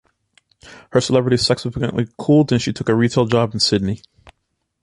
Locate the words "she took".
2.59-2.89